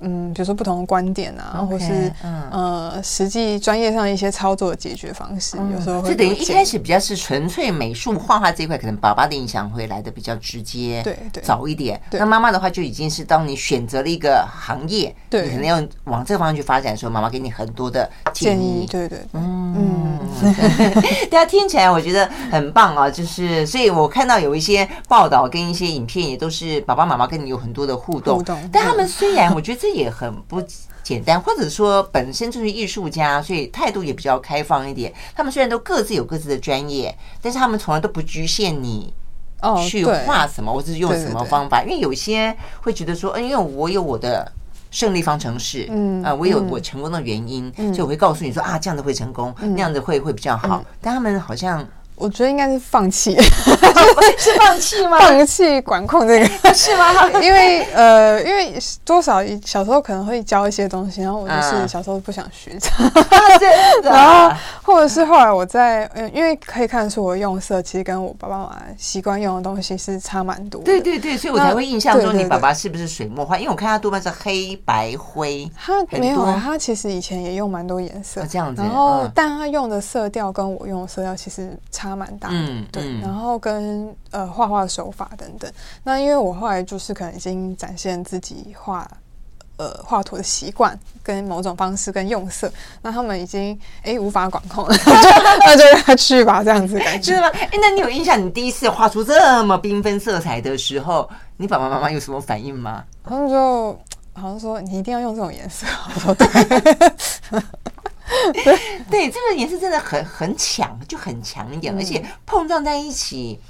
[0.01, 6.11] 嗯，比如说不同的观点啊，okay, 或是、嗯、呃，实际专业上一些操作的解决方式，嗯、有时候会。
[6.11, 11.99] 就等于一开始比较是纯粹美术画画这一块，可能爸爸的影响会来的比较直接，对对，早一点。
[12.11, 20.53] 那妈妈的话就已经是当你选择了一个行业，对，你可能要往这个方向去发展的时候，妈妈给你很多的建议，对对，对，嗯嗯，
[21.31, 29.95] 大家 听起来我觉得很棒啊，就是所以我看到有一些报道跟一些影片，也都是爸爸妈妈跟你有很多的互动，互动，但他们虽然我觉得这。
[29.95, 30.61] 也很不
[31.05, 35.15] 简单，或者说本身就是艺术家，所以态度也比较开放一点。
[35.37, 39.15] 他们虽然都各自有各自的专业，但是他们从来都不局限你
[39.89, 41.81] 去画什么，或者是用什么方法。
[41.85, 44.51] 因为有些会觉得说，嗯，因为我有我的
[44.95, 50.85] 胜利方程式，嗯啊，我有我成功的原因，所以我会告诉你说啊，这样子会成功，那样子会会比较好。
[51.01, 51.85] 但他们好像。
[52.17, 53.37] 我觉得应该是放弃，
[54.39, 55.19] 是 放弃吗？
[55.19, 57.05] 放弃管控这个是吗？
[57.43, 62.79] 因为呃，因为多少小时候可能会教一些东西，然后我就是小时候不想学，
[64.03, 70.81] 然后或者是后来我在，因为可以看出我用色其实跟我爸爸妈妈习惯用的东西是差蛮多。
[70.83, 73.59] 对对对，所以我才会印象中你爸爸是不是水墨画？
[73.59, 82.15] 因为我看他多半是黑白灰，他没有，他其实以前也用蛮多颜色这样子，然后但他用的色调跟我用的色调其实差。
[82.15, 83.94] 蛮大的，嗯，对，然后跟
[84.31, 85.71] 呃画画的手法等等，
[86.03, 89.09] 那因为我后来就是可能已经展现自己画
[89.77, 94.95] 呃画图的习惯跟某种方式跟用色，那他们已经哎无法管控了，
[95.67, 97.35] 那就让他去吧，这样子感觉。
[97.35, 97.49] 是吗？
[97.55, 103.05] 哎，那你有印象，你第一次画出这么缤纷色彩的时候，你爸爸妈妈有什么反应吗？
[103.25, 103.93] 他们就
[104.33, 106.47] 好像说你一定要用这种颜色，我说对。
[108.65, 108.79] 对
[109.11, 113.61] 对，这个颜色真的很很强，就很强一点，而且碰撞在一起，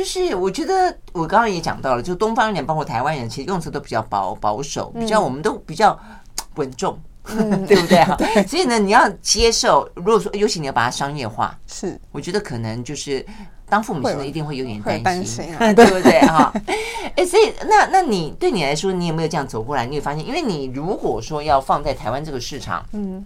[0.00, 5.94] 就是我觉得我刚刚也讲到了，就东方人包括台湾人，其实用词都比较保保守，比较我们都比较
[6.54, 8.16] 稳重，嗯、 对不对 哈？
[8.48, 13.22] 所以呢，你要接受，如果说尤其你要把它商业化，是我觉得可能就是
[13.68, 16.50] 当父母亲的一定会有点担心，担心啊、对不对哈？
[17.14, 19.84] 哎，所以那那你对你来说，你有没有这样走过来？
[19.84, 23.22] 你会发现，因为你如果说要放在台湾这个市场，嗯。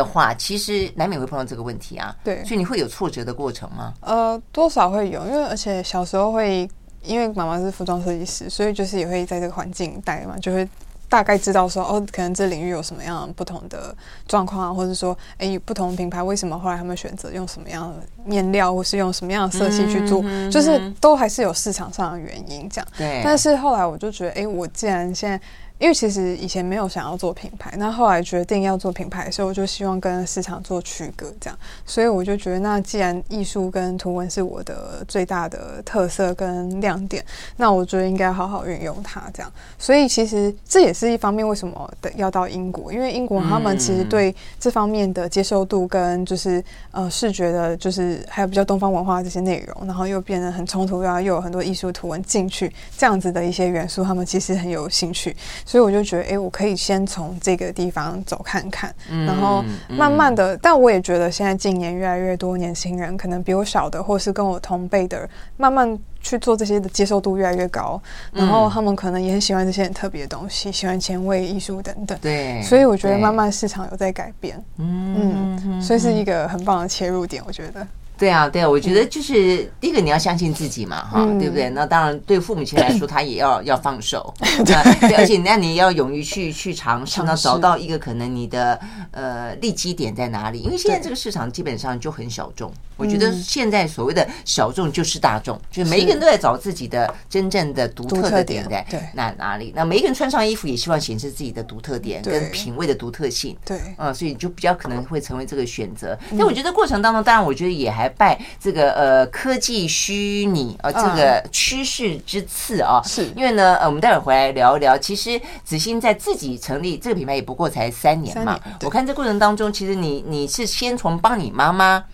[0.00, 2.16] 的话，其实难免会碰到这个问题啊。
[2.24, 3.92] 对，所以你会有挫折的过程吗？
[4.00, 6.66] 呃，多少会有，因为而且小时候会，
[7.02, 10.66] 因为妈妈是服装设计师，所以就是也会在这个环境待嘛，就会
[11.10, 13.94] 大概知道说，哦，可能这领域有什么样不同的
[14.26, 22.88] 状况啊，或者说，哎，不同品牌为什么后来他们选择用什么样的面料，或是用什么样的色系去做，嗯、就是都还是有市场上的原因这样。
[22.96, 23.20] 对。
[23.22, 25.38] 但是后来我就觉得，哎，我既然现在。
[25.80, 37.24] 因为其实以前没有想要做品牌，那后来决定要做品牌的时候，我就希望跟市场做区隔，这样，所以我就觉得，那既然艺术跟图文是我的最大的特色跟亮点，
[37.56, 39.50] 那我觉得应该好好运用它，这样。
[39.78, 42.92] 所以其实这也是一方面，为什么的要到英国？
[42.92, 55.34] 因为英国他们其实对这方面的接受度跟就是呃视觉的，就是还有比较东方文化这些内容，然后又变得很冲突，然后又有很多艺术图文进去这样子的一些元素，他们其实很有兴趣。
[55.70, 58.92] 所以我就觉得，哎、欸，我可以先从这个地方走看看，
[59.24, 60.56] 然后慢慢的。
[60.56, 68.02] 但我也觉得，现在近年越来越多年轻人，可能比我小的，或是跟我同辈的，慢慢去做这些的接受度越来越高，
[68.32, 72.18] 然后他们可能也很喜欢这些很特别的东西，喜欢前卫艺术等等。
[72.20, 77.86] 对，所以我觉得慢慢市场有在改变，嗯，所以是一个很棒的切入点，我觉得。
[78.20, 81.70] 对啊，对啊，我觉得就是第一个你要相信自己嘛，哈，对不对？
[81.70, 84.34] 那当然对父母亲来说，他也要要放手，
[84.66, 84.74] 对，
[85.16, 88.78] 而且那你要勇于去去尝试，那找到一个可能你的
[89.12, 90.58] 呃利基点在哪里？
[90.60, 99.72] 因为现在这个市场基本上就很小众，我觉得现在所谓的小众就是大众，就是每一个人都在找自己的真正的独特的点在哪哪里。
[99.74, 106.16] 那每一个人穿上衣服也希望显示自己的独特点跟品味的独特性，对，嗯，所以就比较可能会成为这个选择。
[106.38, 108.08] 但我觉得过程当中，当然我觉得也还。
[108.20, 114.98] 拜这个呃科技虚拟呃这个趋势之赐啊，是因为呢呃我们待会儿回来聊一聊。
[114.98, 118.60] 其实子欣在自己成立这个品牌也不过才三年嘛。
[118.82, 122.04] 我看这过程当中，其实你你是先从帮你妈妈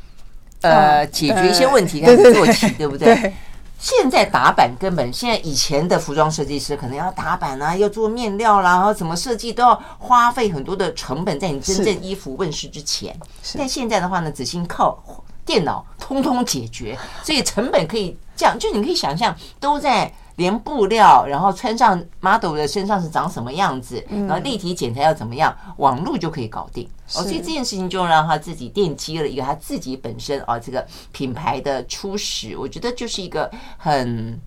[0.62, 3.34] 呃解决一些问题开始做起，对不对？
[3.78, 13.14] 现在打版根本现在以前的服装设计师可能要打版啊，要做面料啦，然后怎么设计都要花费很多的成本，在你真正衣服问世之前。
[13.56, 14.98] 但现在的话呢，只信靠。
[15.46, 18.58] 电脑通通解决，所以成本可以降。
[18.58, 26.88] 就你可以想象，都在连布料，然后穿上 model 的身上是长什么样子，然后立体剪裁要怎么样，网络就可以搞定。
[27.14, 32.56] 哦，所以这件事情就让他自己奠基了一个他自己本身啊这个品牌的初始。
[32.56, 34.40] 我觉得就是一个很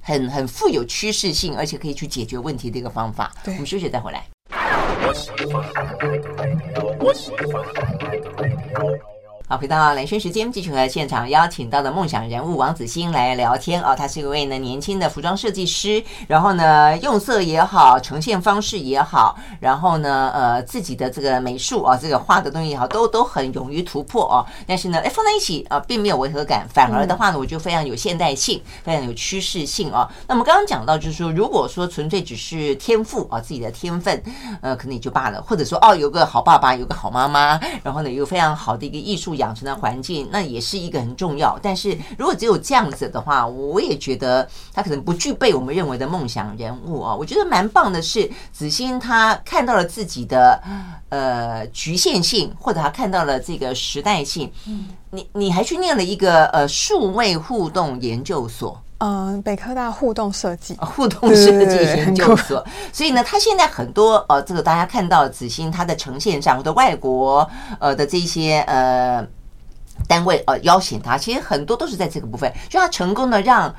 [0.00, 3.32] 很很富有趋势性，而且可以去解决问题的一个方法。
[3.46, 4.26] 我们休息再回来。
[9.52, 13.94] 好，回到蓝轩时间，继续和现场邀请到的梦想人物王子欣来聊天哦。
[13.94, 24.46] 他是一位呢年轻的服装设计师，然后呢用色也好，呈现方式也好，然后呢呃自己的这个美术啊，这个画的东西也好，都都很勇于突破哦。
[24.66, 30.08] 但是呢，哎放在一起啊，并没有违和感，反而的话呢，我就非常有现代性，非常有趋势性哦。
[30.26, 34.22] 那么刚刚讲到就是说，如果说纯粹只是天赋啊，自己的天分，
[34.62, 39.36] 呃，可能也就罢了，或者说哦有个好爸爸，有个好妈妈，然后呢有非常好的一个艺术。
[39.42, 41.58] 养成的环境，那也是一个很重要。
[41.60, 47.14] 但是如果只有这样子的话，我也觉得他可能不具备我们认为的梦想人物啊。
[47.14, 50.62] 我觉得蛮棒的是，子欣他看到了自己的
[51.10, 54.50] 呃局限性，或者他看到了这个时代性。
[55.14, 62.64] 你你还去念了一个呃数位互动研究所，嗯，北科大互动设计互动设计研究所。
[62.92, 67.48] 所以呢，他现在很多呃，这个大家看到子欣他的呈现上，或者外国
[67.80, 69.26] 呃的这些呃。
[70.08, 73.72] 单位呃邀请他，其实很多都是在这个部分，就他成功的让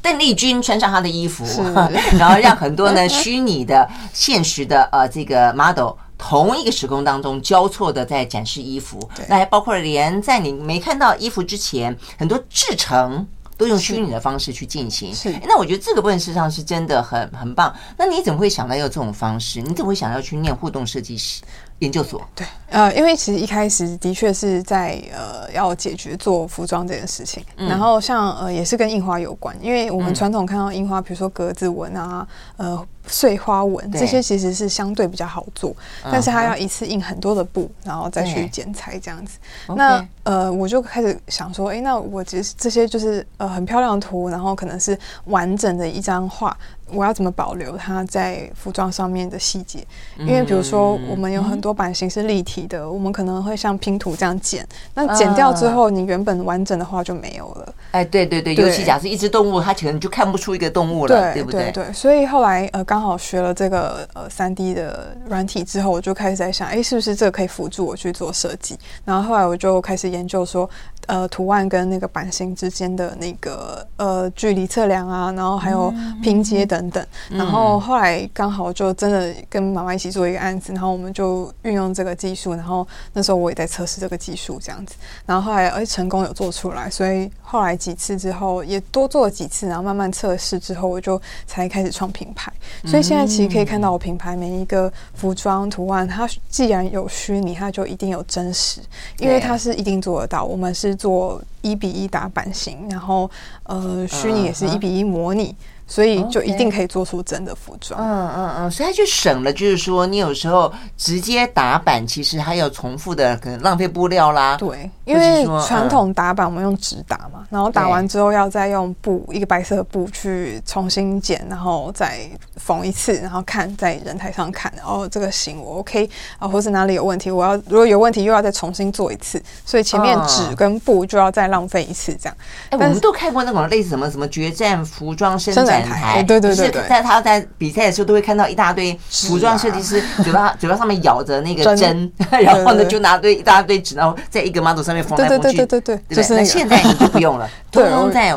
[0.00, 1.44] 邓丽君穿上他的衣服，
[2.18, 13.26] 然后让很多呢虚拟的、现实的呃这个 model 同一个时空当中交错的在展示衣服，那还包括连在你没看到衣服之前，很多制程
[13.62, 15.14] 都用虚拟的方式去进行。
[15.14, 17.72] 是，那我觉得这个部分事实上是真的很很棒。
[17.96, 19.62] 那你怎么会想到要这种方式？
[19.62, 21.42] 你怎么会想要去念互动设计师？
[21.78, 22.22] 研究所。
[22.34, 32.26] 对，呃，因为其实一开始的确是在呃要解决做服装这件事情，嗯、然后像呃也是跟印花有关，因为我们传统看到印花，比如说格子纹啊，
[32.56, 32.86] 呃。
[33.06, 35.74] 碎花纹这些其实是相对比较好做，
[36.04, 39.38] 但是它要一次印很多的布，然后再去剪裁这样子。
[39.76, 46.56] 那呃，我就开始想说，哎，那我其实这些就是呃很漂亮的图，然后可能是完整的一张画。
[46.94, 49.78] 我要怎么保留它在服装上面的细节？
[50.18, 57.74] 因为比如说，我们有很多版型是立体的，我们可能会像拼图这样剪，那剪掉之后，你原本完整的画就没有了。
[57.92, 61.72] 哎，对对对，尤其假设一只动物，它可能就看不出一个动物了，对不对？
[61.72, 68.78] 对，所以后来呃，刚好学了这个呃三 D 的软体之后，我就开始在想，哎，是不是这个可以辅助我去做设计？
[69.02, 70.68] 然后后来我就开始研究说。
[71.08, 84.94] 呃，图案跟那个版型之间的那个呃距离测量啊，然后还有拼接等等，嗯、然后后来刚好就真的跟妈妈一起做一个案子，然后我们就运用这个技术，然后那时候我也在测试这个技术这样子，
[85.26, 92.52] 然后后来哎成功有做出来，所以后来几次之后也多做了几次，然后慢慢测试之后，我就才开始创品牌。
[92.84, 98.80] 所以现在其实可以看到我品牌每一个服装图案，它既然有虚拟，它就一定有真实，
[99.18, 100.44] 因为它是一定做得到。
[100.44, 103.30] 我们是做一比一打版型，然后
[103.64, 105.54] 呃，虚拟也是一比一模拟。
[105.92, 108.00] 所以就一定可以做出真的服装。
[108.00, 114.56] 嗯嗯嗯，所以它就省了，就是说你有时候直接打版，其实还有重复的，可能浪费布料啦。
[114.56, 122.20] 对，因为传统打版我们用纸打嘛，然后打完之后要再用布一个白色的布去重新剪，然后再
[122.56, 132.36] 缝一次，然后看在人台上看，然后这个行我 OK 啊，或是哪里有问题，我要如果有问题又要再重新做一次，所以前面纸跟布就要再浪费一次这样。
[132.70, 135.52] 哎，我们都看过那种类似什么什么决战服装生
[135.84, 136.00] 产。
[136.00, 145.56] 台对对对，是在他在比赛的时候都会看到一大堆服装设计师嘴巴嘴巴上面咬着那个针， 然后呢就拿堆一大堆纸，然后在一个 model 上面缝来缝去。
[145.56, 148.36] 对对对对对，就是现在你就不用了， 通通在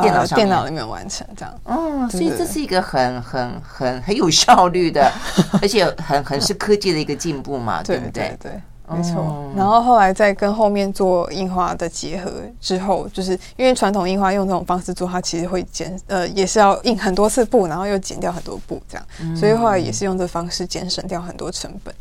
[0.00, 1.54] 电脑上，电脑里面完成这样。
[1.64, 5.10] 哦，所以这是一个很很很很有效率的，
[5.60, 8.36] 而且很很是科技的一个进步嘛，对不对？
[8.40, 8.52] 对。
[8.94, 12.30] 没错，然后后来再跟后面做印花的结合
[12.60, 21.94] 之后，就是因为传统印花用这种方式做，它其实会减呃，也是要印很多次布，然后又剪掉很多布这样，所以后来也是用这方式节省掉很多成本。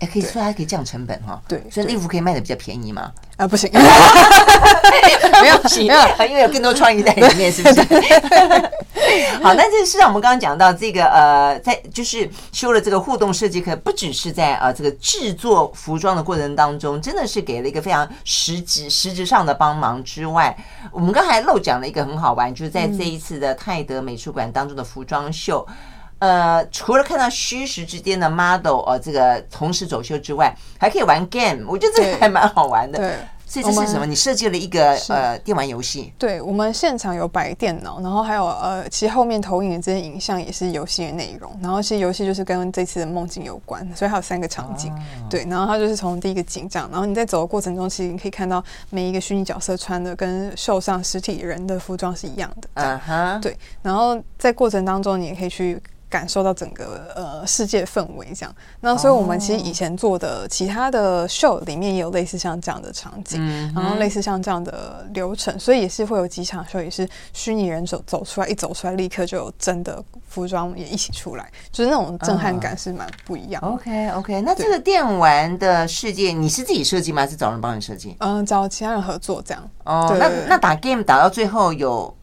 [0.00, 1.40] 哎，可以说还可以降成本哈。
[1.48, 3.10] 对，所以衣服可以卖的比较便宜嘛？
[3.36, 3.78] 啊，不行， 没
[5.48, 7.80] 有，没有，因为有更多创意在里面，是不是？
[9.42, 20.56] 好，但是事实上我们刚刚讲到这个呃，在就是修了这个互动设计课，不只是在呃这个制作服装的过程当中，真的是给了一个非常实质实质上的帮忙之外，
[20.90, 25.66] 我们刚才漏讲了一个很好玩，就是在这一次的泰德美术馆当中的服装秀。
[26.20, 32.98] 呃，除了看到虚实之间的 model 哦，这个同时走秀之外，还可以玩 game，我觉得这个还蛮好玩的。
[32.98, 33.14] 对，
[33.46, 34.04] 所以这是什么？
[34.04, 36.12] 你设计了一个呃电玩游戏？
[36.18, 41.56] 对，我们现场有摆电脑，然后还有呃，其实后面投影的这些影像也是游戏的内容。
[41.62, 44.92] 然后其实游戏就是跟这次的梦境有关，所以还有三个场景。
[45.30, 52.68] 对，然后它就是从第一个景这样，然后你在走的过程中，其实你可以看到每一个虚拟角色穿的跟受上实体人的服装是一样的。
[52.74, 53.40] 嗯哼。
[53.40, 55.80] 对，然后在过程当中，你也可以去。
[56.08, 63.40] 感受到整个呃世界氛围这样，那所以我们其实以前做的其他的 show 里面也有类似像这样的场景，
[63.74, 73.62] 然后类似像这样的流程，所以也是会有几场秀也是虚拟人走走出来，一走出来立刻就有真的服装也一起出来，就是那种震撼感是蛮不一样。
[73.62, 77.22] OK OK，那这个电玩的世界你是自己设计吗？
[77.22, 78.16] 还是找人帮你设计？
[78.20, 79.70] 嗯，找其他人合作这样。
[79.84, 82.14] 哦，那那打 game 打到最后有。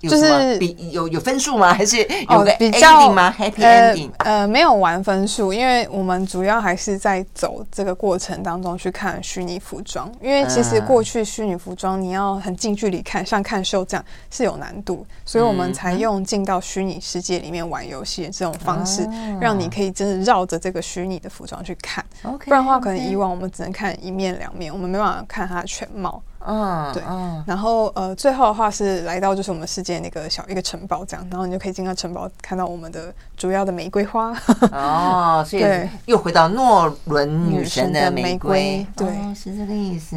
[0.00, 1.74] 就是比有有分数吗？
[1.74, 4.10] 还是有个 ending 吗？Happy ending？
[4.18, 10.10] 呃，没有玩分数，因为我们主要还是在走这个过程当中去看虚拟服装。
[10.22, 19.08] 因为其实过去虚拟服装你要很近距离看，像看秀这样是有难度，所以我们才用进到虚拟世界里面玩游戏的这种方式，
[19.40, 22.04] 让你可以真的绕着这个虚拟的服装去看。
[22.22, 26.22] OK，不然的话，可能以往我们只能看一面两面，我们没办法看它的全貌。
[26.40, 27.02] 嗯，对，
[27.46, 34.32] 然后呃，最后的话是来到就是我们世界那个小一个城堡这样，然后你就可以进到城堡看到我们的主要的玫瑰花。
[34.72, 35.64] 哦，所以
[36.06, 40.16] 又回到诺伦女神的玫瑰，玫瑰对、哦，是这个意思。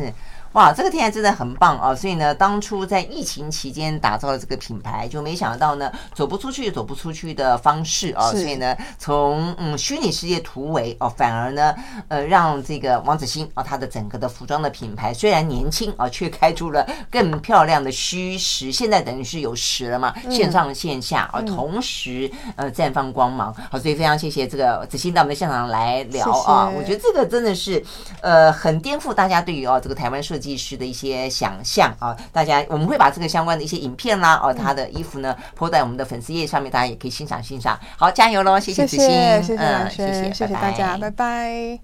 [0.53, 1.95] 哇，这个听起来真的很棒啊！
[1.95, 8.29] 所以呢，当初在疫情期间打造的这个品牌，就没想到呢，走不出去，走不出去的方式啊！
[8.31, 11.73] 所以呢，从嗯虚拟世界突围哦，反而呢，
[12.09, 18.73] 呃，让这个王子欣啊，他的整个的服装的品牌虽然年轻啊，却开出了更漂亮的虚实。
[18.73, 23.53] 现在等于是有实了嘛，线上线下啊，同时呃绽放光芒。
[23.71, 26.69] 好，所以非常谢谢这个子欣到我们的现场来聊啊！
[26.69, 27.81] 我觉得这个真的是
[28.19, 37.79] 呃很颠覆大家对于哦这个台湾设计师的一些想象啊，大家我们会把这个相关的一些影片啦，哦，他的衣服呢，po 在我们的粉丝页上面，大家也可以欣赏欣赏。
[37.95, 38.59] 好，加油喽！
[38.59, 41.79] 谢谢子欣，谢谢，谢谢，嗯，谢谢，谢谢大家，拜拜。